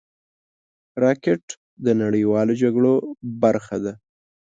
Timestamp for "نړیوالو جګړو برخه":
2.01-3.77